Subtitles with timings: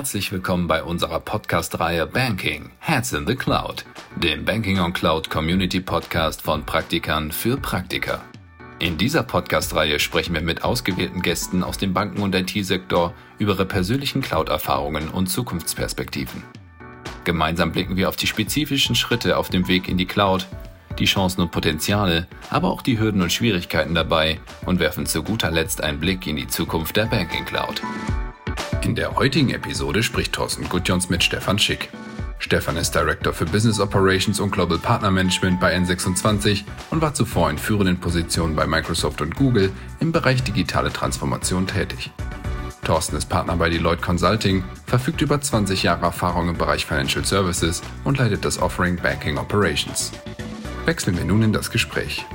[0.00, 3.84] Herzlich willkommen bei unserer Podcast-Reihe Banking Heads in the Cloud,
[4.16, 8.22] dem Banking on Cloud Community Podcast von Praktikern für Praktiker.
[8.78, 13.66] In dieser Podcast-Reihe sprechen wir mit ausgewählten Gästen aus dem Banken- und IT-Sektor über ihre
[13.66, 16.44] persönlichen Cloud-Erfahrungen und Zukunftsperspektiven.
[17.24, 20.46] Gemeinsam blicken wir auf die spezifischen Schritte auf dem Weg in die Cloud,
[20.98, 25.50] die Chancen und Potenziale, aber auch die Hürden und Schwierigkeiten dabei und werfen zu guter
[25.50, 27.82] Letzt einen Blick in die Zukunft der Banking Cloud.
[28.90, 31.90] In der heutigen Episode spricht Thorsten Gutjons mit Stefan Schick.
[32.40, 37.50] Stefan ist Director für Business Operations und Global Partner Management bei N26 und war zuvor
[37.50, 42.10] in führenden Positionen bei Microsoft und Google im Bereich digitale Transformation tätig.
[42.82, 47.82] Thorsten ist Partner bei Deloitte Consulting, verfügt über 20 Jahre Erfahrung im Bereich Financial Services
[48.02, 50.10] und leitet das Offering Banking Operations.
[50.84, 52.26] Wechseln wir nun in das Gespräch.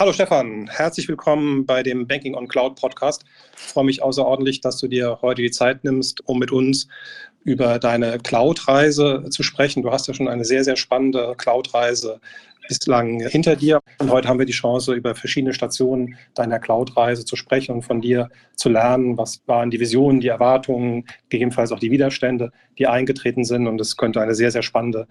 [0.00, 3.22] Hallo Stefan, herzlich willkommen bei dem Banking on Cloud Podcast.
[3.54, 6.88] Ich freue mich außerordentlich, dass du dir heute die Zeit nimmst, um mit uns
[7.44, 9.82] über deine Cloud-Reise zu sprechen.
[9.82, 12.18] Du hast ja schon eine sehr, sehr spannende Cloud-Reise
[12.66, 13.80] bislang hinter dir.
[13.98, 18.00] Und heute haben wir die Chance, über verschiedene Stationen deiner Cloud-Reise zu sprechen und von
[18.00, 23.44] dir zu lernen, was waren die Visionen, die Erwartungen, gegebenenfalls auch die Widerstände, die eingetreten
[23.44, 23.66] sind.
[23.66, 25.06] Und es könnte eine sehr, sehr spannende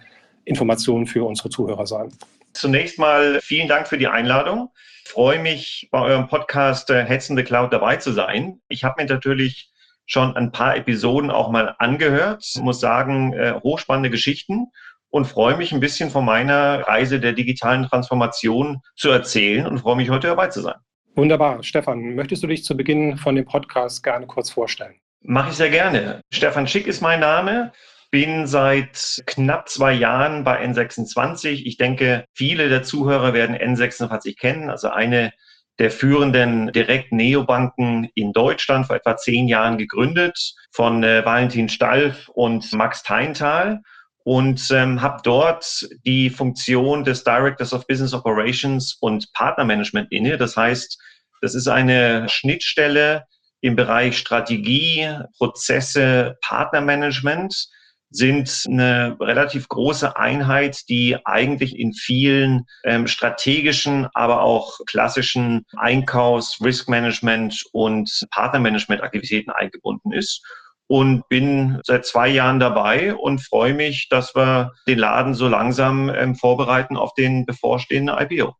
[0.45, 2.11] Information für unsere Zuhörer sein.
[2.53, 4.71] Zunächst mal vielen Dank für die Einladung.
[5.05, 8.61] Ich freue mich, bei eurem Podcast äh, Hetzen the Cloud dabei zu sein.
[8.69, 9.71] Ich habe mir natürlich
[10.05, 14.67] schon ein paar Episoden auch mal angehört, ich muss sagen, äh, hochspannende Geschichten
[15.09, 19.95] und freue mich ein bisschen von meiner Reise der digitalen Transformation zu erzählen und freue
[19.95, 20.75] mich heute dabei zu sein.
[21.15, 21.63] Wunderbar.
[21.63, 24.95] Stefan, möchtest du dich zu Beginn von dem Podcast gerne kurz vorstellen?
[25.21, 26.21] Mache ich sehr gerne.
[26.31, 27.71] Stefan Schick ist mein Name
[28.11, 31.61] bin seit knapp zwei Jahren bei N26.
[31.65, 35.31] Ich denke, viele der Zuhörer werden N26 kennen, also eine
[35.77, 42.73] der führenden Direkt-Neobanken in Deutschland, vor etwa zehn Jahren gegründet von äh, Valentin Stalf und
[42.73, 43.81] Max Teintal
[44.25, 50.37] und ähm, habe dort die Funktion des Directors of Business Operations und Partnermanagement inne.
[50.37, 50.99] Das heißt,
[51.41, 53.23] das ist eine Schnittstelle
[53.61, 57.69] im Bereich Strategie, Prozesse, Partnermanagement
[58.11, 66.59] sind eine relativ große Einheit, die eigentlich in vielen ähm, strategischen, aber auch klassischen Einkaufs-,
[66.63, 70.41] Risk-Management und Partnermanagement-Aktivitäten eingebunden ist
[70.87, 76.09] und bin seit zwei Jahren dabei und freue mich, dass wir den Laden so langsam
[76.09, 78.55] ähm, vorbereiten auf den bevorstehenden IPO.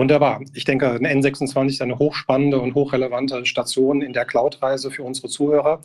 [0.00, 0.40] Wunderbar.
[0.54, 5.28] Ich denke, ein N26 ist eine hochspannende und hochrelevante Station in der Cloud-Reise für unsere
[5.28, 5.82] Zuhörer.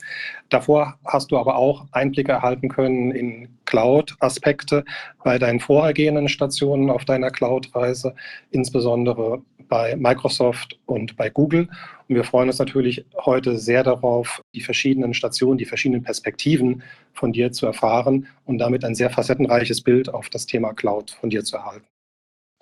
[0.47, 4.85] Davor hast du aber auch Einblicke erhalten können in Cloud-Aspekte
[5.25, 8.15] bei deinen vorhergehenden Stationen auf deiner Cloud-Reise,
[8.51, 11.67] insbesondere bei Microsoft und bei Google.
[12.07, 17.33] Und wir freuen uns natürlich heute sehr darauf, die verschiedenen Stationen, die verschiedenen Perspektiven von
[17.33, 21.43] dir zu erfahren und damit ein sehr facettenreiches Bild auf das Thema Cloud von dir
[21.43, 21.85] zu erhalten.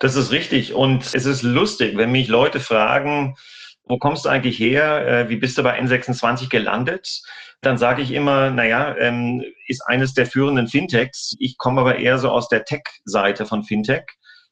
[0.04, 0.74] Das ist richtig.
[0.74, 3.36] Und es ist lustig, wenn mich Leute fragen,
[3.84, 5.08] wo kommst du eigentlich her?
[5.08, 7.22] Äh, wie bist du bei N26 gelandet?
[7.62, 11.34] Dann sage ich immer, naja, ähm, ist eines der führenden Fintechs.
[11.38, 14.04] Ich komme aber eher so aus der Tech-Seite von Fintech.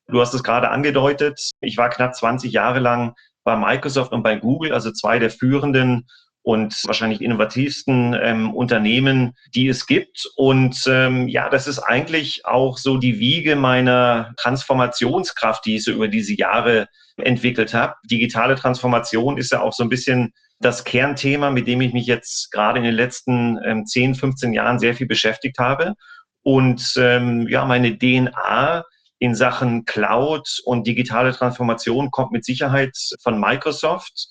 [0.08, 1.38] Du hast es gerade angedeutet.
[1.60, 3.12] Ich war knapp 20 Jahre lang
[3.44, 6.08] bei Microsoft und bei Google, also zwei der führenden
[6.42, 10.28] und wahrscheinlich innovativsten ähm, Unternehmen, die es gibt.
[10.36, 15.92] Und ähm, ja, das ist eigentlich auch so die Wiege meiner Transformationskraft, die ich so
[15.92, 17.94] über diese Jahre entwickelt habe.
[18.10, 22.50] Digitale Transformation ist ja auch so ein bisschen das Kernthema, mit dem ich mich jetzt
[22.50, 25.94] gerade in den letzten ähm, 10, 15 Jahren sehr viel beschäftigt habe.
[26.42, 28.84] Und ähm, ja, meine DNA
[29.18, 34.28] in Sachen Cloud und digitale Transformation kommt mit Sicherheit von Microsoft.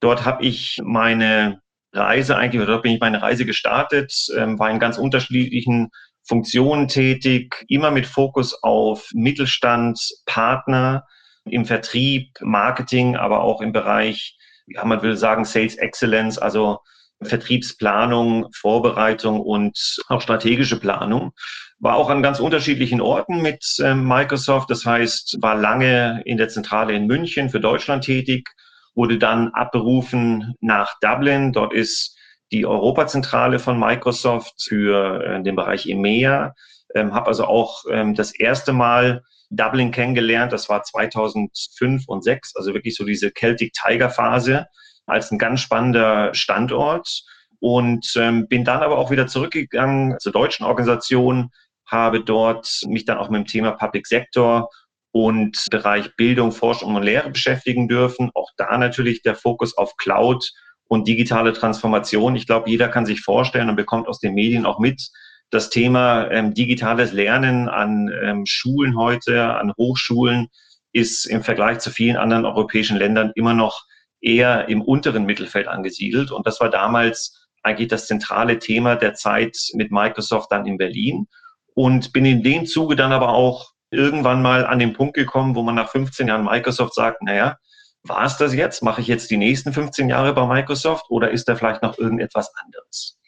[0.00, 1.60] Dort habe ich meine
[1.92, 5.90] Reise eigentlich, oder dort bin ich meine Reise gestartet, ähm, war in ganz unterschiedlichen
[6.26, 11.04] Funktionen tätig, immer mit Fokus auf Mittelstand, Partner
[11.44, 14.36] im Vertrieb, Marketing, aber auch im Bereich,
[14.66, 16.78] ja, man will sagen, Sales Excellence, also
[17.22, 21.32] Vertriebsplanung, Vorbereitung und auch strategische Planung.
[21.78, 24.70] War auch an ganz unterschiedlichen Orten mit ähm, Microsoft.
[24.70, 28.48] Das heißt, war lange in der Zentrale in München für Deutschland tätig,
[28.94, 31.52] wurde dann abberufen nach Dublin.
[31.52, 32.16] Dort ist
[32.52, 36.54] die Europazentrale von Microsoft für äh, den Bereich EMEA.
[36.94, 40.52] Ähm, habe also auch ähm, das erste Mal Dublin kennengelernt.
[40.52, 44.66] Das war 2005 und 6, also wirklich so diese Celtic Tiger Phase
[45.06, 47.22] als ein ganz spannender Standort.
[47.60, 51.50] Und ähm, bin dann aber auch wieder zurückgegangen zur deutschen Organisation,
[51.86, 54.70] habe dort mich dann auch mit dem Thema Public Sector
[55.12, 58.30] und Bereich Bildung, Forschung und Lehre beschäftigen dürfen.
[58.34, 60.50] Auch da natürlich der Fokus auf Cloud
[60.88, 62.36] und digitale Transformation.
[62.36, 65.10] Ich glaube, jeder kann sich vorstellen und bekommt aus den Medien auch mit,
[65.50, 70.48] das Thema ähm, digitales Lernen an ähm, Schulen heute, an Hochschulen,
[70.92, 73.84] ist im Vergleich zu vielen anderen europäischen Ländern immer noch
[74.20, 76.30] eher im unteren Mittelfeld angesiedelt.
[76.30, 81.26] Und das war damals eigentlich das zentrale Thema der Zeit mit Microsoft dann in Berlin.
[81.74, 85.62] Und bin in dem Zuge dann aber auch irgendwann mal an den Punkt gekommen, wo
[85.62, 87.56] man nach 15 Jahren Microsoft sagt, naja,
[88.02, 88.82] war es das jetzt?
[88.82, 92.50] Mache ich jetzt die nächsten 15 Jahre bei Microsoft oder ist da vielleicht noch irgendetwas
[92.62, 93.18] anderes?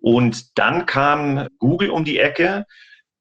[0.00, 2.66] Und dann kam Google um die Ecke.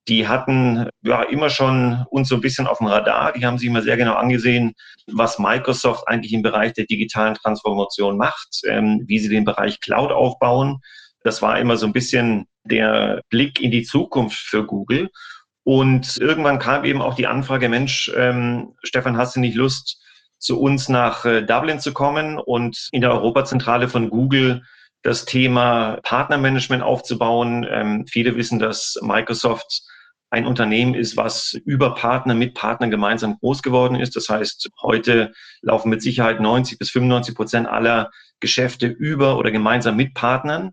[0.07, 3.33] Die hatten ja immer schon uns so ein bisschen auf dem Radar.
[3.33, 4.73] Die haben sich immer sehr genau angesehen,
[5.05, 10.11] was Microsoft eigentlich im Bereich der digitalen Transformation macht, ähm, wie sie den Bereich Cloud
[10.11, 10.79] aufbauen.
[11.23, 15.11] Das war immer so ein bisschen der Blick in die Zukunft für Google.
[15.63, 20.01] Und irgendwann kam eben auch die Anfrage, Mensch, ähm, Stefan, hast du nicht Lust,
[20.39, 24.63] zu uns nach äh, Dublin zu kommen und in der Europazentrale von Google
[25.03, 27.65] das Thema Partnermanagement aufzubauen.
[27.69, 29.83] Ähm, viele wissen, dass Microsoft
[30.31, 34.15] ein Unternehmen ist, was über Partner mit Partnern gemeinsam groß geworden ist.
[34.15, 38.09] Das heißt, heute laufen mit Sicherheit 90 bis 95 Prozent aller
[38.39, 40.71] Geschäfte über oder gemeinsam mit Partnern.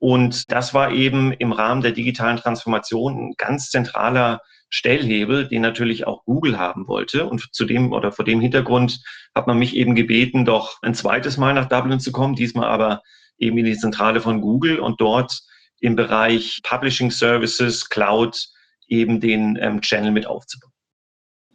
[0.00, 6.06] Und das war eben im Rahmen der digitalen Transformation ein ganz zentraler Stellhebel, den natürlich
[6.06, 7.26] auch Google haben wollte.
[7.26, 9.02] Und zu dem oder vor dem Hintergrund
[9.34, 13.02] hat man mich eben gebeten, doch ein zweites Mal nach Dublin zu kommen, diesmal aber
[13.36, 15.38] eben in die Zentrale von Google und dort
[15.80, 18.48] im Bereich Publishing Services, Cloud
[18.88, 20.72] eben den ähm, Channel mit aufzubauen.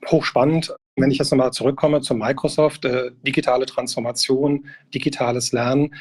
[0.08, 0.74] Hochspannend.
[0.96, 5.96] Wenn ich jetzt nochmal zurückkomme zu Microsoft, äh, digitale Transformation, digitales Lernen,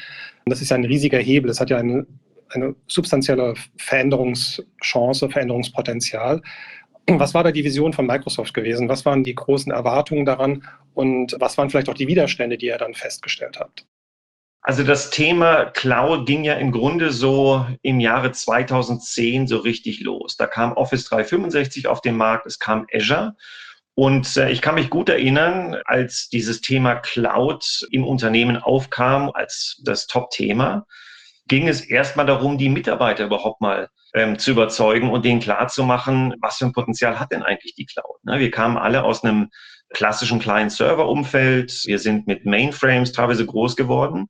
[0.45, 1.49] das ist ja ein riesiger Hebel.
[1.49, 2.05] Es hat ja eine
[2.55, 6.41] eine substanzielle Veränderungschance, Veränderungspotenzial.
[7.07, 8.89] Was war da die Vision von Microsoft gewesen?
[8.89, 12.77] Was waren die großen Erwartungen daran und was waren vielleicht auch die Widerstände, die ihr
[12.77, 13.85] dann festgestellt habt?
[14.67, 20.37] Also das Thema Cloud ging ja im Grunde so im Jahre 2010 so richtig los.
[20.37, 23.35] Da kam Office 365 auf den Markt, es kam Azure.
[23.93, 29.79] Und äh, ich kann mich gut erinnern, als dieses Thema Cloud im Unternehmen aufkam als
[29.83, 30.87] das Top-Thema,
[31.47, 36.57] ging es erstmal darum, die Mitarbeiter überhaupt mal ähm, zu überzeugen und denen klarzumachen, was
[36.57, 38.23] für ein Potenzial hat denn eigentlich die Cloud.
[38.23, 38.39] Ne?
[38.39, 39.49] Wir kamen alle aus einem
[39.93, 41.83] klassischen Client-Server-Umfeld.
[41.85, 44.27] Wir sind mit Mainframes teilweise groß geworden.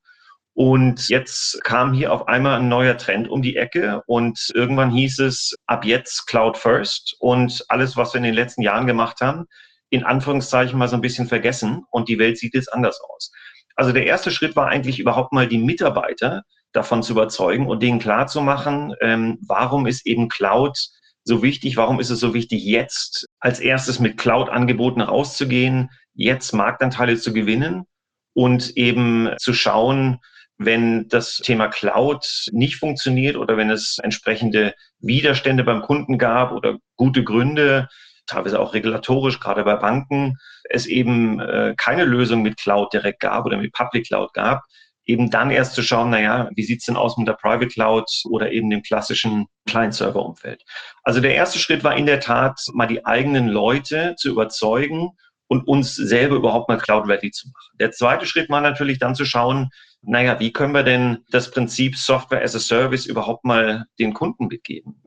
[0.53, 5.19] Und jetzt kam hier auf einmal ein neuer Trend um die Ecke und irgendwann hieß
[5.19, 9.47] es ab jetzt Cloud First und alles, was wir in den letzten Jahren gemacht haben,
[9.89, 13.33] in Anführungszeichen mal so ein bisschen vergessen und die Welt sieht jetzt anders aus.
[13.75, 16.43] Also der erste Schritt war eigentlich überhaupt mal die Mitarbeiter
[16.75, 20.77] davon zu überzeugen und denen klarzumachen, ähm, warum ist eben Cloud
[21.23, 27.17] so wichtig, warum ist es so wichtig, jetzt als erstes mit Cloud-Angeboten rauszugehen, jetzt Marktanteile
[27.17, 27.85] zu gewinnen
[28.33, 30.19] und eben zu schauen,
[30.57, 36.77] wenn das Thema Cloud nicht funktioniert oder wenn es entsprechende Widerstände beim Kunden gab oder
[36.95, 37.89] gute Gründe,
[38.27, 40.37] teilweise auch regulatorisch, gerade bei Banken,
[40.69, 44.63] es eben äh, keine Lösung mit Cloud direkt gab oder mit Public Cloud gab,
[45.05, 48.51] eben dann erst zu schauen, naja, wie sieht's denn aus mit der Private Cloud oder
[48.51, 50.63] eben dem klassischen Client-Server-Umfeld.
[51.03, 55.11] Also der erste Schritt war in der Tat, mal die eigenen Leute zu überzeugen
[55.47, 57.77] und uns selber überhaupt mal Cloud-ready zu machen.
[57.79, 59.69] Der zweite Schritt war natürlich dann zu schauen,
[60.01, 64.47] naja, wie können wir denn das Prinzip Software as a Service überhaupt mal den Kunden
[64.47, 65.01] mitgeben?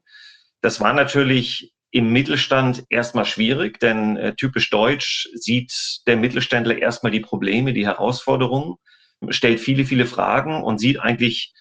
[0.61, 5.73] Das war natürlich im Mittelstand erstmal schwierig, denn äh, typisch deutsch sieht
[6.07, 8.77] der Mittelständler erstmal die Probleme, die Herausforderungen
[9.31, 11.53] stellt viele, viele Fragen und sieht eigentlich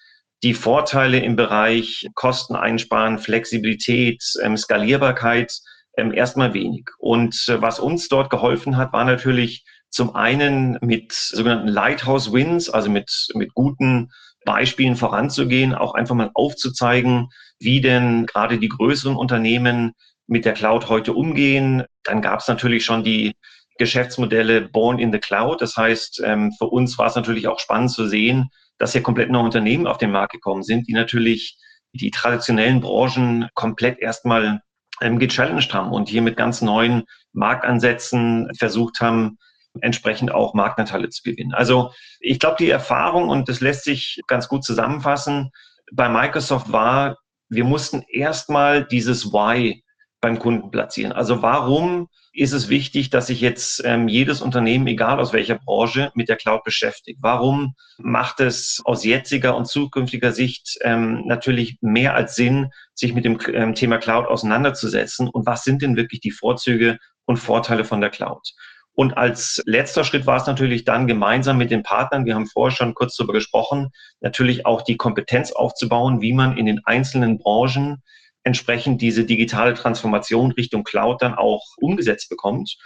[0.42, 5.58] die Vorteile im Bereich Kosten einsparen, Flexibilität, ähm, Skalierbarkeit
[5.96, 6.88] ähm, erstmal wenig.
[6.98, 12.70] Und äh, was uns dort geholfen hat, war natürlich zum einen mit sogenannten Lighthouse Wins,
[12.70, 14.10] also mit, mit guten
[14.44, 19.92] Beispielen voranzugehen, auch einfach mal aufzuzeigen, wie denn gerade die größeren Unternehmen
[20.26, 21.84] mit der Cloud heute umgehen.
[22.04, 23.34] Dann gab es natürlich schon die
[23.78, 25.60] Geschäftsmodelle born in the cloud.
[25.60, 29.30] Das heißt, ähm, für uns war es natürlich auch spannend zu sehen, dass hier komplett
[29.30, 31.58] neue Unternehmen auf den Markt gekommen sind, die natürlich
[31.92, 34.60] die traditionellen Branchen komplett erstmal
[35.00, 39.38] ähm, gechallenged haben und hier mit ganz neuen Marktansätzen versucht haben,
[39.80, 41.54] entsprechend auch Marktanteile zu gewinnen.
[41.54, 45.50] Also ich glaube, die Erfahrung, und das lässt sich ganz gut zusammenfassen,
[45.92, 47.16] bei Microsoft war,
[47.48, 49.82] wir mussten erstmal dieses Why
[50.20, 51.12] beim Kunden platzieren.
[51.12, 56.10] Also warum ist es wichtig, dass sich jetzt ähm, jedes Unternehmen, egal aus welcher Branche,
[56.14, 57.18] mit der Cloud beschäftigt?
[57.20, 63.24] Warum macht es aus jetziger und zukünftiger Sicht ähm, natürlich mehr als Sinn, sich mit
[63.24, 65.28] dem ähm, Thema Cloud auseinanderzusetzen?
[65.28, 68.52] Und was sind denn wirklich die Vorzüge und Vorteile von der Cloud?
[68.92, 72.76] Und als letzter Schritt war es natürlich dann gemeinsam mit den Partnern, wir haben vorher
[72.76, 78.02] schon kurz darüber gesprochen, natürlich auch die Kompetenz aufzubauen, wie man in den einzelnen Branchen
[78.48, 82.76] entsprechend diese digitale Transformation Richtung Cloud dann auch umgesetzt bekommt.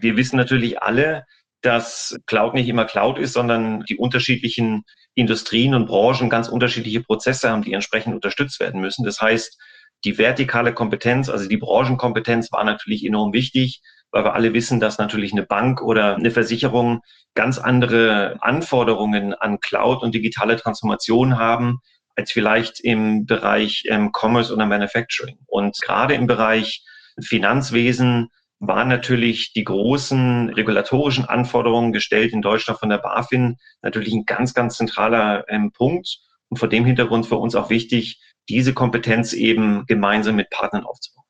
[0.00, 1.24] Wir wissen natürlich alle,
[1.60, 7.50] dass Cloud nicht immer Cloud ist, sondern die unterschiedlichen Industrien und Branchen ganz unterschiedliche Prozesse
[7.50, 9.04] haben, die entsprechend unterstützt werden müssen.
[9.04, 9.60] Das heißt,
[10.04, 14.98] die vertikale Kompetenz, also die Branchenkompetenz war natürlich enorm wichtig, weil wir alle wissen, dass
[14.98, 17.02] natürlich eine Bank oder eine Versicherung
[17.34, 21.80] ganz andere Anforderungen an Cloud und digitale Transformation haben,
[22.16, 25.38] als vielleicht im Bereich ähm, Commerce oder Manufacturing.
[25.46, 26.84] Und gerade im Bereich
[27.20, 28.28] Finanzwesen
[28.58, 34.54] waren natürlich die großen regulatorischen Anforderungen gestellt in Deutschland von der BaFin natürlich ein ganz,
[34.54, 36.18] ganz zentraler ähm, Punkt.
[36.48, 41.21] Und vor dem Hintergrund für uns auch wichtig, diese Kompetenz eben gemeinsam mit Partnern aufzubauen.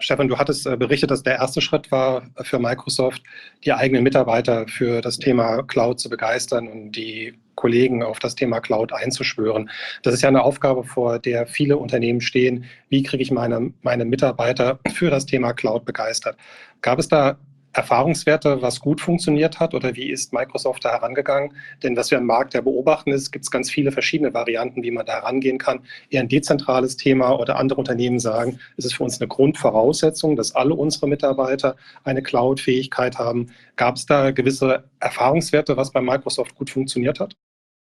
[0.00, 3.22] Stefan, du hattest äh, berichtet, dass der erste Schritt war für Microsoft,
[3.64, 8.60] die eigenen Mitarbeiter für das Thema Cloud zu begeistern und die Kollegen auf das Thema
[8.60, 9.70] Cloud einzuschwören.
[10.02, 12.64] Das ist ja eine Aufgabe, vor der viele Unternehmen stehen.
[12.88, 16.36] Wie kriege ich meine, meine Mitarbeiter für das Thema Cloud begeistert?
[16.82, 17.38] Gab es da
[17.74, 21.52] Erfahrungswerte, was gut funktioniert hat oder wie ist Microsoft da herangegangen?
[21.82, 24.90] Denn was wir am Markt ja beobachten ist, gibt es ganz viele verschiedene Varianten, wie
[24.90, 25.80] man da herangehen kann.
[26.10, 30.54] Eher ein dezentrales Thema oder andere Unternehmen sagen, es ist für uns eine Grundvoraussetzung, dass
[30.54, 33.50] alle unsere Mitarbeiter eine Cloud-Fähigkeit haben.
[33.76, 37.36] Gab es da gewisse Erfahrungswerte, was bei Microsoft gut funktioniert hat?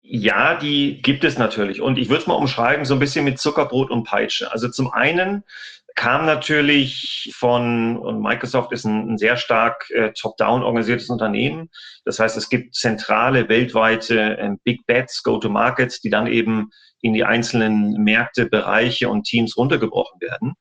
[0.06, 1.80] Ja, die gibt es natürlich.
[1.80, 4.52] Und ich würde es mal umschreiben, so ein bisschen mit Zuckerbrot und Peitsche.
[4.52, 5.44] Also zum einen
[5.94, 11.70] kam natürlich von, und Microsoft ist ein, ein sehr stark äh, top-down organisiertes Unternehmen.
[12.04, 16.70] Das heißt, es gibt zentrale, weltweite äh, Big Bets, Go-to-Markets, die dann eben
[17.00, 20.54] in die einzelnen Märkte, Bereiche und Teams runtergebrochen werden.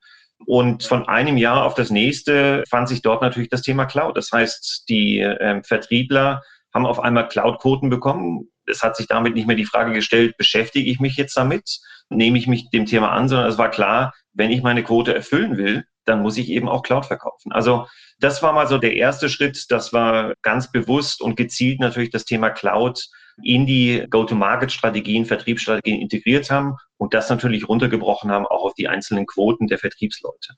[0.46, 4.16] Und von einem Jahr auf das nächste fand sich dort natürlich das Thema Cloud.
[4.16, 8.48] Das heißt, die äh, Vertriebler haben auf einmal Cloud-Quoten bekommen.
[8.66, 11.78] Es hat sich damit nicht mehr die Frage gestellt, beschäftige ich mich jetzt damit?
[12.10, 15.56] Nehme ich mich dem Thema an, sondern es war klar, wenn ich meine Quote erfüllen
[15.56, 17.52] will, dann muss ich eben auch Cloud verkaufen.
[17.52, 17.86] Also
[18.18, 19.66] das war mal so der erste Schritt.
[19.70, 23.06] Das war ganz bewusst und gezielt natürlich das Thema Cloud
[23.42, 29.26] in die Go-to-Market-Strategien, Vertriebsstrategien integriert haben und das natürlich runtergebrochen haben, auch auf die einzelnen
[29.26, 30.54] Quoten der Vertriebsleute.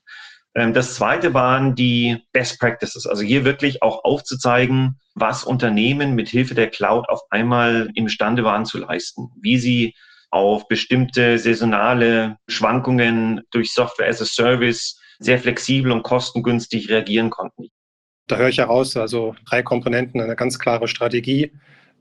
[0.53, 6.29] Ähm, das zweite waren die Best Practices, also hier wirklich auch aufzuzeigen, was Unternehmen mit
[6.29, 9.95] Hilfe der Cloud auf einmal imstande waren zu leisten, wie sie
[10.29, 17.69] auf bestimmte saisonale Schwankungen durch Software as a Service sehr flexibel und kostengünstig reagieren konnten.
[18.27, 21.51] Da höre ich heraus, also drei Komponenten, eine ganz klare Strategie,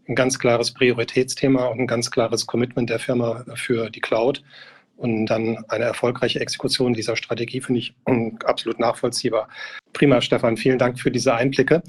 [0.08, 4.42] ein ganz klares Prioritätsthema und ein ganz klares Commitment der Firma für die Cloud.
[4.96, 7.94] Und dann eine erfolgreiche Exekution dieser Strategie finde ich
[8.44, 9.48] absolut nachvollziehbar.
[9.92, 11.82] Prima, Stefan, vielen Dank für diese Einblicke.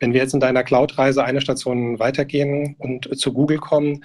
[0.00, 4.04] Wenn wir jetzt in deiner Cloud-Reise eine Station weitergehen und zu Google kommen,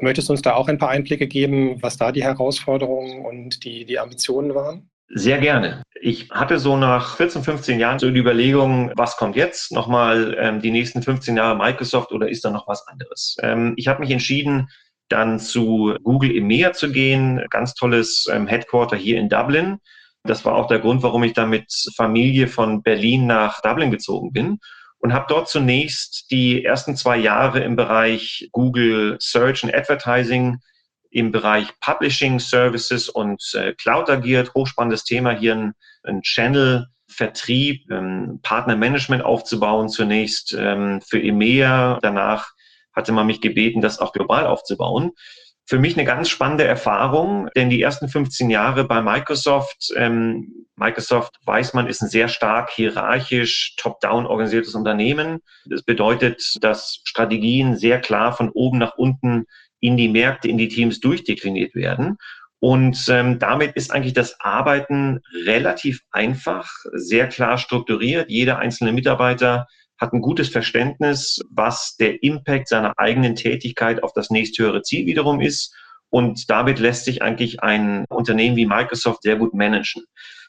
[0.00, 3.84] Möchtest du uns da auch ein paar Einblicke geben, was da die Herausforderungen und die,
[3.84, 4.90] die Ambitionen waren?
[5.12, 5.82] Sehr gerne.
[6.00, 9.72] Ich hatte so nach 14, 15 Jahren so die Überlegung, was kommt jetzt?
[9.72, 13.36] Nochmal ähm, die nächsten 15 Jahre Microsoft oder ist da noch was anderes?
[13.42, 14.68] Ähm, ich habe mich entschieden,
[15.08, 17.44] dann zu Google EMEA zu gehen.
[17.50, 19.78] Ganz tolles ähm, Headquarter hier in Dublin.
[20.22, 24.32] Das war auch der Grund, warum ich da mit Familie von Berlin nach Dublin gezogen
[24.32, 24.58] bin
[25.00, 30.58] und habe dort zunächst die ersten zwei Jahre im Bereich Google Search and Advertising,
[31.10, 34.54] im Bereich Publishing Services und äh, Cloud agiert.
[34.54, 35.72] Hochspannendes Thema hier ein,
[36.04, 36.86] ein Channel.
[37.12, 41.98] Vertrieb, ähm, Partnermanagement aufzubauen, zunächst ähm, für EMEA.
[42.02, 42.52] Danach
[42.94, 45.10] hatte man mich gebeten, das auch global aufzubauen
[45.70, 51.36] für mich eine ganz spannende Erfahrung, denn die ersten 15 Jahre bei Microsoft, ähm, Microsoft
[51.44, 55.38] weiß man, ist ein sehr stark hierarchisch, top-down organisiertes Unternehmen.
[55.66, 59.44] Das bedeutet, dass Strategien sehr klar von oben nach unten
[59.78, 62.16] in die Märkte, in die Teams durchdekliniert werden.
[62.58, 68.28] Und ähm, damit ist eigentlich das Arbeiten relativ einfach, sehr klar strukturiert.
[68.28, 69.68] Jeder einzelne Mitarbeiter
[70.00, 75.40] hat ein gutes Verständnis, was der Impact seiner eigenen Tätigkeit auf das nächsthöhere Ziel wiederum
[75.40, 75.74] ist.
[76.08, 80.04] Und damit lässt sich eigentlich ein Unternehmen wie Microsoft sehr gut managen.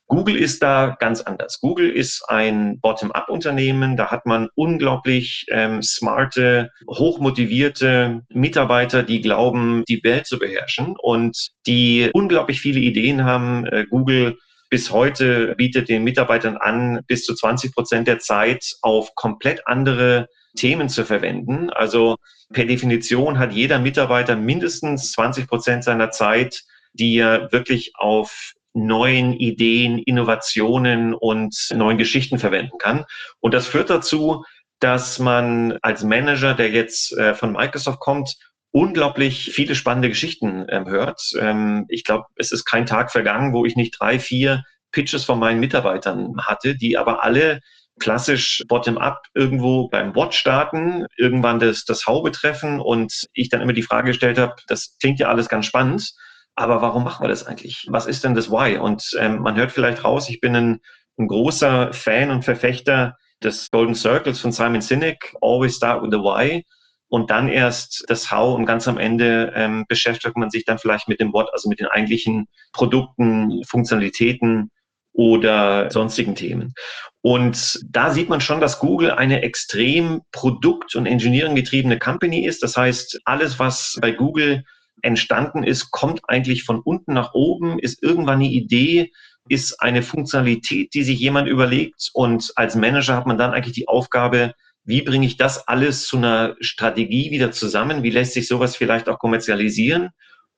[0.07, 1.61] Google ist da ganz anders.
[1.61, 3.95] Google ist ein Bottom-up-Unternehmen.
[3.95, 11.51] Da hat man unglaublich ähm, smarte, hochmotivierte Mitarbeiter, die glauben, die Welt zu beherrschen und
[11.65, 13.65] die unglaublich viele Ideen haben.
[13.67, 14.37] Äh, Google
[14.71, 20.29] bis heute bietet den Mitarbeitern an, bis zu 20 Prozent der Zeit auf komplett andere
[20.55, 21.69] Themen zu verwenden.
[21.69, 22.15] Also
[22.53, 26.63] per Definition hat jeder Mitarbeiter mindestens 20 Prozent seiner Zeit,
[26.93, 33.03] die er wirklich auf neuen Ideen, Innovationen und neuen Geschichten verwenden kann.
[33.41, 34.45] Und das führt dazu,
[34.79, 38.37] dass man als Manager, der jetzt äh, von Microsoft kommt,
[38.71, 41.21] unglaublich viele spannende Geschichten ähm, hört.
[41.37, 45.39] Ähm, ich glaube, es ist kein Tag vergangen, wo ich nicht drei, vier Pitches von
[45.39, 47.59] meinen Mitarbeitern hatte, die aber alle
[47.99, 53.73] klassisch bottom-up irgendwo beim Bot starten, irgendwann das, das How betreffen und ich dann immer
[53.73, 56.11] die Frage gestellt habe, das klingt ja alles ganz spannend,
[56.55, 57.85] aber warum machen wir das eigentlich?
[57.89, 58.77] Was ist denn das Why?
[58.77, 60.79] Und ähm, man hört vielleicht raus, ich bin ein,
[61.17, 66.19] ein großer Fan und Verfechter des Golden Circles von Simon Sinek, Always Start with the
[66.19, 66.65] Why
[67.11, 71.09] und dann erst das How und ganz am Ende ähm, beschäftigt man sich dann vielleicht
[71.09, 74.71] mit dem What, also mit den eigentlichen Produkten, Funktionalitäten
[75.11, 76.73] oder sonstigen Themen.
[77.19, 82.63] Und da sieht man schon, dass Google eine extrem produkt- und engineering getriebene Company ist.
[82.63, 84.63] Das heißt, alles, was bei Google
[85.01, 89.11] entstanden ist, kommt eigentlich von unten nach oben, ist irgendwann eine Idee,
[89.49, 92.09] ist eine Funktionalität, die sich jemand überlegt.
[92.13, 94.53] Und als Manager hat man dann eigentlich die Aufgabe,
[94.83, 98.03] wie bringe ich das alles zu einer Strategie wieder zusammen?
[98.03, 100.09] Wie lässt sich sowas vielleicht auch kommerzialisieren?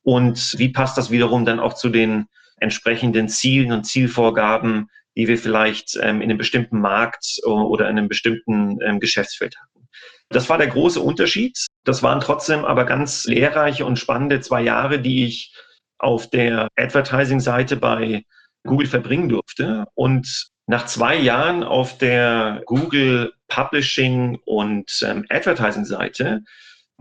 [0.01, 2.25] Und wie passt das wiederum dann auch zu den
[2.58, 8.08] entsprechenden Zielen und Zielvorgaben, die wir vielleicht ähm, in einem bestimmten Markt oder in einem
[8.08, 9.88] bestimmten ähm, Geschäftsfeld hatten?
[10.30, 11.58] Das war der große Unterschied.
[11.84, 15.53] Das waren trotzdem aber ganz lehrreiche und spannende zwei Jahre, die ich
[16.00, 18.24] auf der Advertising-Seite bei
[18.65, 19.86] Google verbringen durfte.
[19.94, 26.41] Und nach zwei Jahren auf der Google Publishing und ähm, Advertising-Seite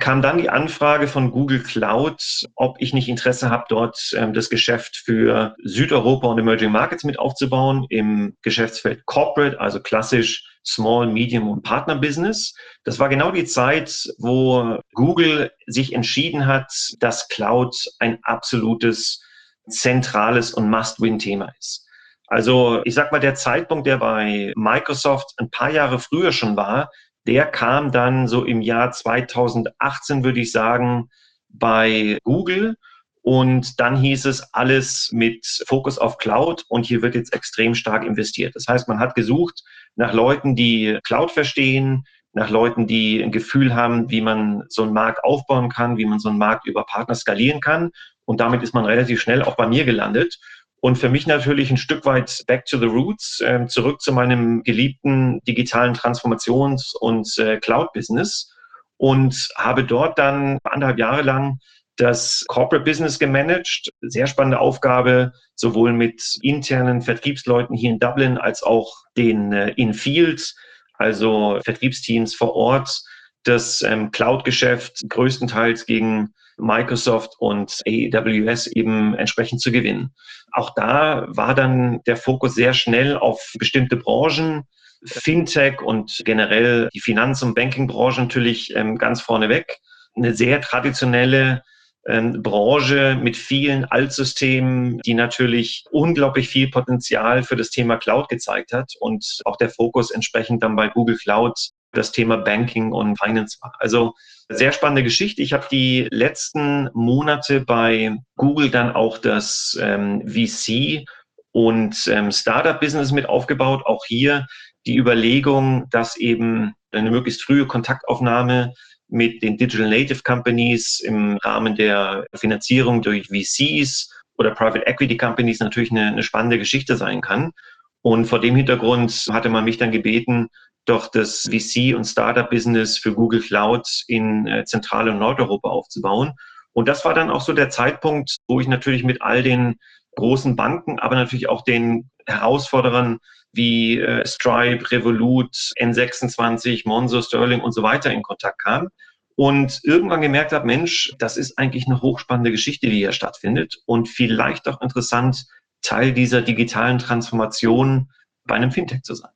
[0.01, 4.51] kam dann die Anfrage von Google Cloud, ob ich nicht Interesse habe, dort ähm, das
[4.51, 11.49] Geschäft für Südeuropa und Emerging Markets mit aufzubauen im Geschäftsfeld Corporate, also klassisch Small, Medium
[11.49, 12.55] und Partner Business.
[12.85, 19.23] Das war genau die Zeit, wo Google sich entschieden hat, dass Cloud ein absolutes
[19.69, 21.87] zentrales und Must-Win-Thema ist.
[22.33, 26.91] Also ich sag mal, der Zeitpunkt, der bei Microsoft ein paar Jahre früher schon war,
[27.27, 31.11] der kam dann so im Jahr 2018, würde ich sagen,
[31.51, 32.77] bei Google.
[33.21, 38.03] Und dann hieß es alles mit Fokus auf Cloud und hier wird jetzt extrem stark
[38.03, 38.57] investiert.
[38.57, 39.63] Das heißt, man hat gesucht
[39.95, 44.95] nach Leuten, die Cloud verstehen, nach Leuten, die ein Gefühl haben, wie man so einen
[44.95, 47.91] Markt aufbauen kann, wie man so einen Markt über Partner skalieren kann.
[48.25, 50.39] Und damit ist man relativ schnell auch bei mir gelandet.
[50.85, 54.65] Und für mich natürlich ein Stück weit back to the roots, äh, zurück zu meinem
[54.65, 58.53] geliebten digitalen Transformations- und äh, Cloud-Business
[58.97, 61.59] und habe dort dann anderthalb Jahre lang
[61.99, 63.91] das Corporate Business gemanagt.
[64.01, 69.95] Sehr spannende Aufgabe, sowohl mit internen Vertriebsleuten hier in Dublin als auch den äh, in
[69.95, 70.53] Field,
[70.95, 73.03] also Vertriebsteams vor Ort,
[73.45, 80.15] das ähm, Cloud-Geschäft größtenteils gegen Microsoft und AWS eben entsprechend zu gewinnen.
[80.53, 84.65] Auch da war dann der Fokus sehr schnell auf bestimmte Branchen,
[85.05, 89.79] Fintech und generell die Finanz- und Banking-Branche natürlich ähm, ganz vorneweg.
[90.15, 91.63] Eine sehr traditionelle
[92.07, 98.73] ähm, Branche mit vielen Altsystemen, die natürlich unglaublich viel Potenzial für das Thema Cloud gezeigt
[98.73, 101.55] hat und auch der Fokus entsprechend dann bei Google Cloud
[101.93, 103.75] das Thema Banking und Finance war.
[103.79, 104.15] Also
[104.49, 105.43] sehr spannende Geschichte.
[105.43, 111.05] Ich habe die letzten Monate bei Google dann auch das ähm, VC
[111.53, 113.85] und ähm, Startup-Business mit aufgebaut.
[113.85, 114.47] Auch hier
[114.87, 118.75] die Überlegung, dass eben eine möglichst frühe Kontaktaufnahme
[119.09, 125.61] mit den Digital Native Companies im Rahmen der Finanzierung durch VCs oder Private Equity Companies
[125.61, 127.53] natürlich eine, eine spannende Geschichte sein kann.
[128.01, 130.49] Und vor dem Hintergrund hatte man mich dann gebeten,
[130.85, 136.33] doch das VC- und Startup-Business für Google Cloud in äh, Zentral- und Nordeuropa aufzubauen.
[136.73, 139.77] Und das war dann auch so der Zeitpunkt, wo ich natürlich mit all den
[140.17, 143.19] großen Banken, aber natürlich auch den Herausforderern
[143.53, 148.89] wie äh, Stripe, Revolut, N26, Monzo, Sterling und so weiter in Kontakt kam.
[149.35, 154.09] Und irgendwann gemerkt habe, Mensch, das ist eigentlich eine hochspannende Geschichte, die hier stattfindet und
[154.09, 155.47] vielleicht auch interessant,
[155.83, 158.11] Teil dieser digitalen Transformation
[158.45, 159.33] bei einem Fintech zu sein.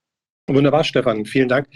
[0.48, 1.24] Wunderbar, Stefan.
[1.24, 1.66] Vielen Dank.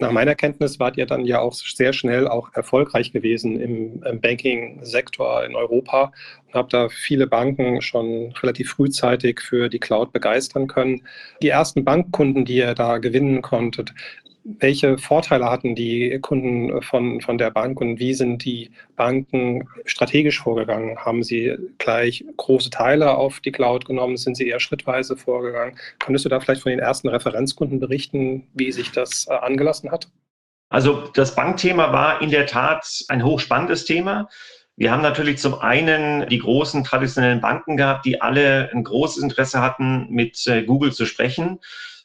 [0.00, 5.44] Nach meiner Kenntnis wart ihr dann ja auch sehr schnell auch erfolgreich gewesen im, Banking-Sektor
[5.44, 6.12] in Europa
[6.46, 11.02] und habt da viele Banken schon relativ frühzeitig für die Cloud begeistern können.
[11.42, 13.94] Die ersten Bankkunden, die ihr da gewinnen konntet,
[14.44, 20.40] welche Vorteile hatten die Kunden von, von der Bank und wie sind die Banken strategisch
[20.40, 20.98] vorgegangen?
[20.98, 24.16] Haben sie gleich große Teile auf die Cloud genommen?
[24.16, 25.76] Sind sie eher schrittweise vorgegangen?
[25.98, 30.08] Könntest du da vielleicht von den ersten Referenzkunden berichten, wie sich das äh, angelassen hat?
[30.70, 34.28] Also das Bankthema war in der Tat ein hochspannendes Thema.
[34.76, 39.60] Wir haben natürlich zum einen die großen traditionellen Banken gehabt, die alle ein großes Interesse
[39.60, 41.58] hatten, mit äh, Google zu sprechen.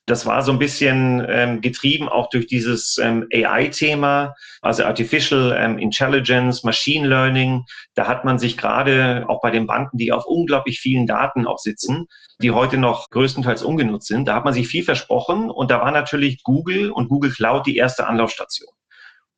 [0.05, 5.77] Das war so ein bisschen ähm, getrieben auch durch dieses ähm, AI-Thema, also Artificial ähm,
[5.79, 7.63] Intelligence, Machine Learning.
[7.95, 11.57] Da hat man sich gerade auch bei den Banken, die auf unglaublich vielen Daten auch
[11.57, 12.07] sitzen,
[12.41, 15.91] die heute noch größtenteils ungenutzt sind, da hat man sich viel versprochen und da war
[15.91, 18.73] natürlich Google und Google Cloud die erste Anlaufstation.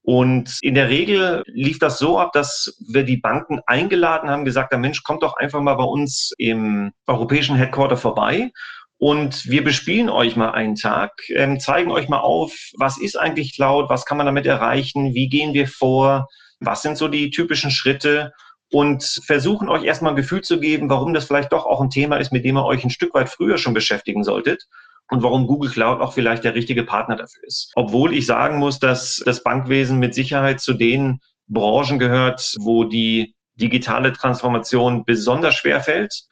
[0.02, 4.72] Und in der Regel lief das so ab, dass wir die Banken eingeladen haben, gesagt
[4.72, 8.52] haben, Mensch, kommt doch einfach mal bei uns im europäischen Headquarter vorbei
[8.98, 13.56] und wir bespielen euch mal einen Tag, ähm, zeigen euch mal auf, was ist eigentlich
[13.56, 16.28] Cloud, was kann man damit erreichen, wie gehen wir vor,
[16.60, 18.32] was sind so die typischen Schritte
[18.72, 22.18] und versuchen euch erstmal ein Gefühl zu geben, warum das vielleicht doch auch ein Thema
[22.18, 24.66] ist, mit dem ihr euch ein Stück weit früher schon beschäftigen solltet
[25.12, 27.72] und warum Google Cloud auch vielleicht der richtige Partner dafür ist.
[27.76, 33.36] Obwohl ich sagen muss, dass das Bankwesen mit Sicherheit zu den Branchen gehört, wo die
[33.56, 36.26] digitale Transformation besonders schwer fällt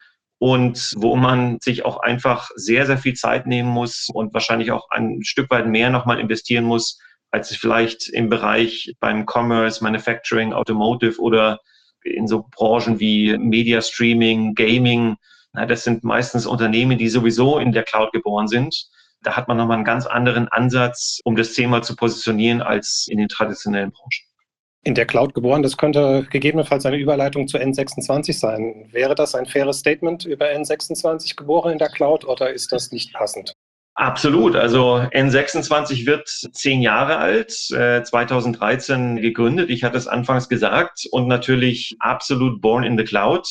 [0.44, 4.90] und wo man sich auch einfach sehr, sehr viel Zeit nehmen muss und wahrscheinlich auch
[4.90, 7.00] ein Stück weit mehr nochmal investieren muss,
[7.32, 11.60] als es vielleicht im Bereich beim Commerce, Manufacturing, Automotive oder
[12.04, 15.16] in so Branchen wie Media Streaming, Gaming
[15.54, 18.88] das sind meistens Unternehmen, die sowieso in der Cloud geboren sind.
[19.22, 23.18] Da hat man nochmal einen ganz anderen Ansatz, um das Thema zu positionieren, als in
[23.18, 24.33] den traditionellen Branchen.
[24.86, 28.90] In der Cloud geboren, das könnte gegebenenfalls eine Überleitung zu N26 sein.
[28.92, 33.14] Wäre das ein faires Statement über N26 geboren in der Cloud oder ist das nicht
[33.14, 33.54] passend?
[33.96, 34.56] Absolut.
[34.56, 39.70] Also N26 wird zehn Jahre alt, 2013 äh, gegründet.
[39.70, 43.48] Ich hatte es anfangs gesagt und natürlich absolut born in the cloud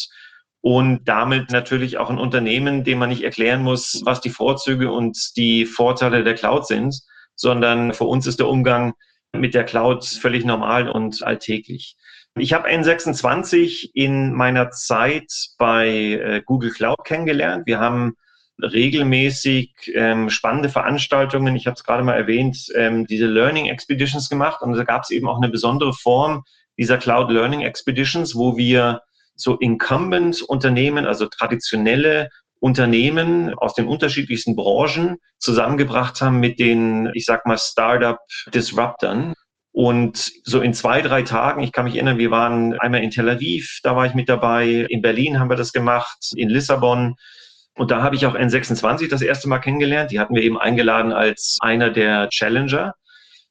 [0.60, 5.36] und damit natürlich auch ein Unternehmen, dem man nicht erklären muss, was die Vorzüge und
[5.36, 7.00] die Vorteile der Cloud sind,
[7.36, 8.94] sondern für uns ist der Umgang
[9.32, 11.96] mit der Cloud völlig normal und alltäglich.
[12.36, 17.66] Ich habe N26 in meiner Zeit bei äh, Google Cloud kennengelernt.
[17.66, 18.16] Wir haben
[18.60, 24.62] regelmäßig ähm, spannende Veranstaltungen, ich habe es gerade mal erwähnt, ähm, diese Learning Expeditions gemacht.
[24.62, 26.44] Und da gab es eben auch eine besondere Form
[26.78, 29.02] dieser Cloud Learning Expeditions, wo wir
[29.34, 32.30] so Incumbent-Unternehmen, also traditionelle
[32.62, 39.35] Unternehmen aus den unterschiedlichsten Branchen zusammengebracht haben mit den, ich sag mal, Startup-Disruptern.
[39.72, 43.29] Und so in zwei, drei Tagen, ich kann mich erinnern, wir waren einmal in Tel
[43.29, 47.16] Aviv, da war ich mit dabei, in Berlin haben wir das gemacht, in Lissabon.
[47.75, 50.12] Und da habe ich auch N26 das erste Mal kennengelernt.
[50.12, 52.94] Die hatten wir eben eingeladen als einer der Challenger.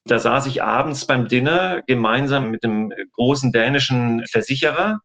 [0.06, 5.02] Da saß ich abends beim Dinner gemeinsam mit einem großen dänischen Versicherer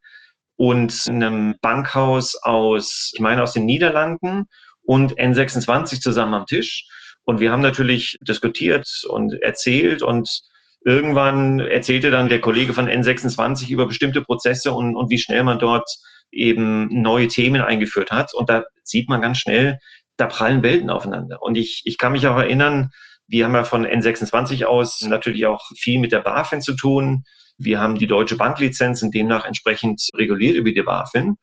[0.56, 4.46] und einem Bankhaus aus, ich meine, aus den Niederlanden
[4.82, 6.86] und N26 zusammen am Tisch.
[7.24, 10.42] Und wir haben natürlich diskutiert und erzählt und
[10.84, 15.58] irgendwann erzählte dann der Kollege von N26 über bestimmte Prozesse und, und wie schnell man
[15.58, 15.90] dort
[16.30, 18.32] eben neue Themen eingeführt hat.
[18.32, 19.80] Und da sieht man ganz schnell,
[20.16, 21.42] da prallen Welten aufeinander.
[21.42, 22.90] Und ich, ich kann mich auch erinnern,
[23.26, 27.24] wir haben ja von N26 aus natürlich auch viel mit der BaFin zu tun.
[27.58, 31.36] Wir haben die deutsche Banklizenz und demnach entsprechend reguliert über die BaFin.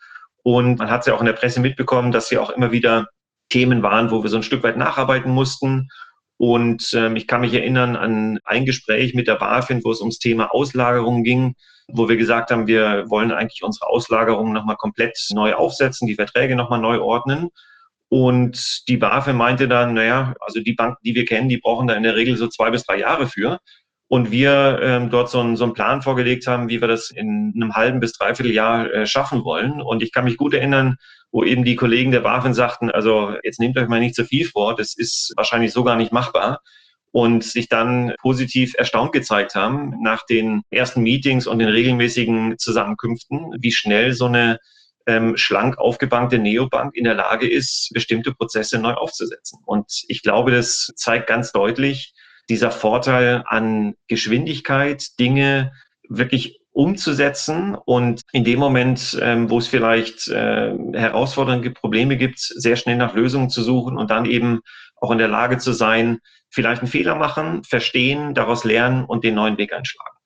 [0.43, 3.07] Und man hat es ja auch in der Presse mitbekommen, dass hier auch immer wieder
[3.49, 5.89] Themen waren, wo wir so ein Stück weit nacharbeiten mussten.
[6.37, 10.19] Und ähm, ich kann mich erinnern an ein Gespräch mit der BaFin, wo es ums
[10.19, 11.55] Thema Auslagerung ging,
[11.87, 16.55] wo wir gesagt haben, wir wollen eigentlich unsere Auslagerung nochmal komplett neu aufsetzen, die Verträge
[16.55, 17.49] nochmal neu ordnen.
[18.09, 21.95] Und die BaFin meinte dann, naja, also die Banken, die wir kennen, die brauchen da
[21.95, 23.59] in der Regel so zwei bis drei Jahre für
[24.13, 27.51] und wir ähm, dort so, ein, so einen Plan vorgelegt haben, wie wir das in
[27.55, 29.81] einem halben bis dreiviertel Jahr äh, schaffen wollen.
[29.81, 30.97] Und ich kann mich gut erinnern,
[31.31, 34.47] wo eben die Kollegen der BaFin sagten, also jetzt nehmt euch mal nicht zu viel
[34.47, 36.61] vor, das ist wahrscheinlich so gar nicht machbar.
[37.09, 43.55] Und sich dann positiv erstaunt gezeigt haben nach den ersten Meetings und den regelmäßigen Zusammenkünften,
[43.61, 44.59] wie schnell so eine
[45.07, 49.57] ähm, schlank aufgebankte Neobank in der Lage ist, bestimmte Prozesse neu aufzusetzen.
[49.65, 52.13] Und ich glaube, das zeigt ganz deutlich,
[52.49, 55.71] dieser Vorteil an Geschwindigkeit, Dinge
[56.09, 62.75] wirklich umzusetzen und in dem Moment, ähm, wo es vielleicht äh, herausfordernde Probleme gibt, sehr
[62.75, 64.61] schnell nach Lösungen zu suchen und dann eben
[64.99, 69.35] auch in der Lage zu sein, vielleicht einen Fehler machen, verstehen, daraus lernen und den
[69.35, 70.17] neuen Weg einschlagen.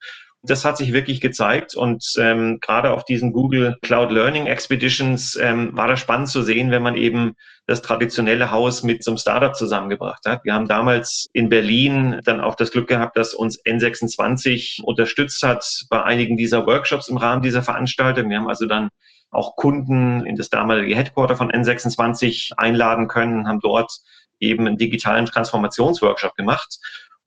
[0.48, 5.76] Das hat sich wirklich gezeigt und ähm, gerade auf diesen Google Cloud Learning Expeditions ähm,
[5.76, 7.36] war das spannend zu sehen, wenn man eben
[7.68, 10.46] das traditionelle Haus mit so einem Startup zusammengebracht hat.
[10.46, 15.66] Wir haben damals in Berlin dann auch das Glück gehabt, dass uns N26 unterstützt hat
[15.90, 18.30] bei einigen dieser Workshops im Rahmen dieser Veranstaltung.
[18.30, 18.90] Wir haben also dann
[19.32, 23.92] auch Kunden in das damalige Headquarter von N26 einladen können, haben dort
[24.40, 26.80] eben einen digitalen Transformationsworkshop gemacht.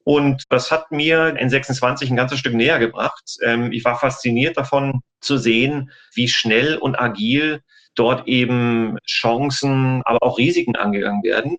[0.05, 3.23] Und das hat mir N26 ein ganzes Stück näher gebracht.
[3.43, 7.61] Ähm, ich war fasziniert davon zu sehen, wie schnell und agil
[7.95, 11.59] dort eben Chancen, aber auch Risiken angegangen werden.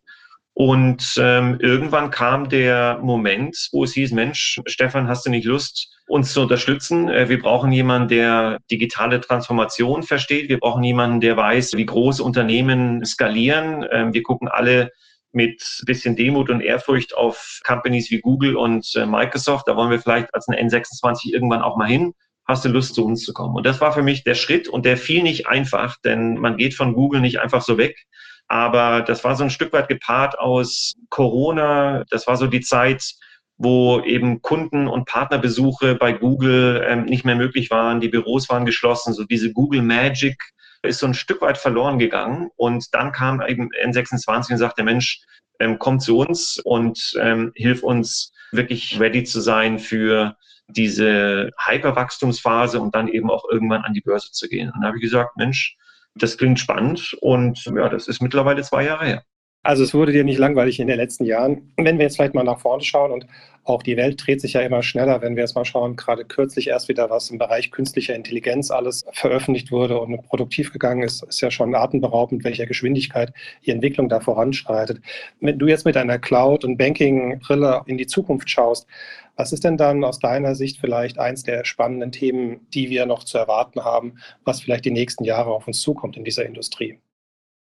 [0.54, 5.90] Und ähm, irgendwann kam der Moment, wo es hieß, Mensch, Stefan, hast du nicht Lust,
[6.08, 7.08] uns zu unterstützen?
[7.08, 10.50] Äh, wir brauchen jemanden, der digitale Transformation versteht.
[10.50, 13.86] Wir brauchen jemanden, der weiß, wie große Unternehmen skalieren.
[13.92, 14.92] Ähm, wir gucken alle
[15.34, 19.68] mit bisschen Demut und Ehrfurcht auf Companies wie Google und äh, Microsoft.
[19.68, 22.14] Da wollen wir vielleicht als ein N26 irgendwann auch mal hin.
[22.48, 23.56] Hast du Lust, zu uns zu kommen?
[23.56, 26.74] Und das war für mich der Schritt und der fiel nicht einfach, denn man geht
[26.74, 28.06] von Google nicht einfach so weg.
[28.48, 32.04] Aber das war so ein Stück weit gepaart aus Corona.
[32.10, 33.14] Das war so die Zeit,
[33.58, 38.02] wo eben Kunden- und Partnerbesuche bei Google ähm, nicht mehr möglich waren.
[38.02, 39.14] Die Büros waren geschlossen.
[39.14, 40.36] So diese Google Magic
[40.84, 42.50] ist so ein Stück weit verloren gegangen.
[42.56, 45.22] Und dann kam eben N26 und sagte, Mensch,
[45.60, 50.36] ähm, komm zu uns und ähm, hilf uns wirklich ready zu sein für
[50.68, 54.70] diese Hyperwachstumsphase und dann eben auch irgendwann an die Börse zu gehen.
[54.70, 55.76] Und dann habe ich gesagt, Mensch,
[56.16, 59.24] das klingt spannend und ja, das ist mittlerweile zwei Jahre her.
[59.64, 61.72] Also es wurde dir nicht langweilig in den letzten Jahren.
[61.78, 63.28] Wenn wir jetzt vielleicht mal nach vorne schauen und
[63.64, 66.70] auch die Welt dreht sich ja immer schneller, wenn wir jetzt mal schauen, gerade kürzlich
[66.70, 71.42] erst wieder was im Bereich künstlicher Intelligenz alles veröffentlicht wurde und produktiv gegangen ist, ist
[71.42, 75.00] ja schon atemberaubend, welcher Geschwindigkeit die Entwicklung da voranschreitet.
[75.42, 78.88] Wenn du jetzt mit einer Cloud- und Banking-Brille in die Zukunft schaust,
[79.36, 83.26] was ist denn dann aus deiner Sicht vielleicht eins der spannenden Themen, die wir noch
[83.26, 86.98] zu erwarten haben, was vielleicht die nächsten Jahre auf uns zukommt in dieser Industrie?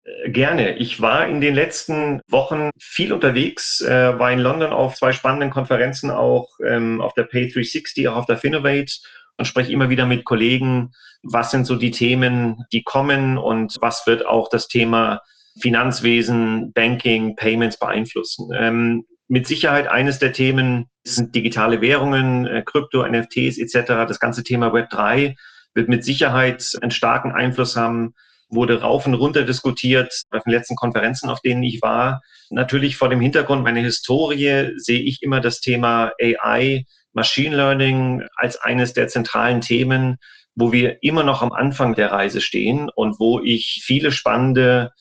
[0.05, 0.77] Äh, gerne.
[0.77, 5.49] Ich war in den letzten Wochen viel unterwegs, äh, war in London auf zwei spannenden
[5.49, 8.99] Konferenzen, auch ähm, auf der Pay 360, auch auf der Finovate
[9.37, 10.91] und spreche immer wieder mit Kollegen,
[11.23, 15.21] was sind so die Themen, die kommen und was wird auch das Thema
[15.59, 18.51] Finanzwesen, Banking, Payments beeinflussen.
[18.55, 24.07] Ähm, mit Sicherheit eines der Themen sind digitale Währungen, äh, Krypto, NFTs etc.
[24.07, 25.35] Das ganze Thema Web 3
[25.73, 28.13] wird mit Sicherheit einen starken Einfluss haben
[28.55, 32.21] wurde rauf und runter diskutiert bei den letzten Konferenzen, auf denen ich war.
[32.49, 38.57] Natürlich vor dem Hintergrund meiner Historie sehe ich immer das Thema AI, Machine Learning als
[38.57, 40.17] eines der zentralen Themen,
[40.55, 44.91] wo wir immer noch am Anfang der Reise stehen und wo ich viele spannende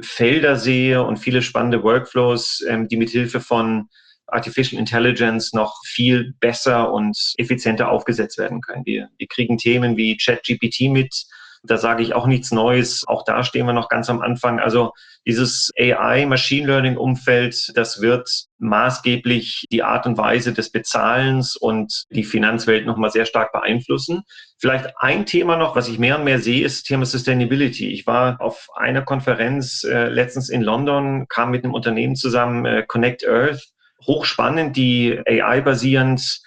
[0.00, 3.88] Felder sehe und viele spannende Workflows, ähm, die mit Hilfe von
[4.28, 8.84] Artificial Intelligence noch viel besser und effizienter aufgesetzt werden können.
[8.84, 11.26] Wir, wir kriegen Themen wie ChatGPT mit,
[11.66, 13.04] da sage ich auch nichts Neues.
[13.06, 14.60] Auch da stehen wir noch ganz am Anfang.
[14.60, 14.92] Also
[15.26, 22.04] dieses AI, Machine Learning Umfeld, das wird maßgeblich die Art und Weise des Bezahlens und
[22.10, 24.22] die Finanzwelt nochmal sehr stark beeinflussen.
[24.58, 27.90] Vielleicht ein Thema noch, was ich mehr und mehr sehe, ist Thema Sustainability.
[27.90, 32.84] Ich war auf einer Konferenz äh, letztens in London, kam mit einem Unternehmen zusammen, äh,
[32.86, 33.62] Connect Earth.
[34.06, 36.40] Hochspannend, die AI-basierend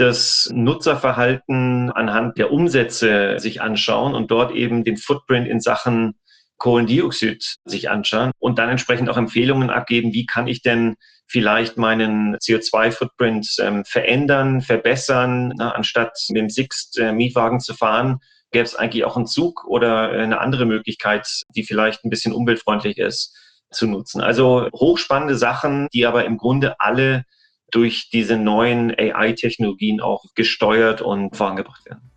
[0.00, 6.14] das Nutzerverhalten anhand der Umsätze sich anschauen und dort eben den Footprint in Sachen
[6.58, 12.36] Kohlendioxid sich anschauen und dann entsprechend auch Empfehlungen abgeben, wie kann ich denn vielleicht meinen
[12.36, 18.18] CO2-Footprint ähm, verändern, verbessern, na, anstatt mit dem Sixt-Mietwagen äh, zu fahren,
[18.50, 22.32] gäbe es eigentlich auch einen Zug oder äh, eine andere Möglichkeit, die vielleicht ein bisschen
[22.32, 23.36] umweltfreundlich ist,
[23.70, 24.20] zu nutzen.
[24.20, 27.24] Also hochspannende Sachen, die aber im Grunde alle
[27.70, 32.10] durch diese neuen AI-Technologien auch gesteuert und vorangebracht werden.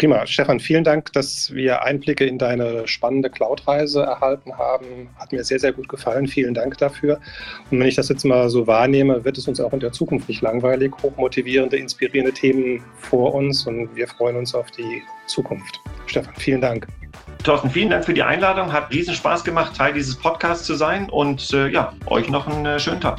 [0.00, 0.26] Prima.
[0.26, 5.10] Stefan, vielen Dank, dass wir Einblicke in deine spannende Cloud-Reise erhalten haben.
[5.18, 6.26] Hat mir sehr, sehr gut gefallen.
[6.26, 7.20] Vielen Dank dafür.
[7.70, 10.28] Und wenn ich das jetzt mal so wahrnehme, wird es uns auch in der Zukunft
[10.28, 10.92] nicht langweilig.
[11.02, 15.80] Hochmotivierende, inspirierende Themen vor uns und wir freuen uns auf die Zukunft.
[16.06, 16.86] Stefan, vielen Dank.
[17.44, 18.72] Thorsten, vielen Dank für die Einladung.
[18.72, 22.64] Hat riesen Spaß gemacht, Teil dieses Podcasts zu sein und äh, ja, euch noch einen
[22.64, 23.18] äh, schönen Tag.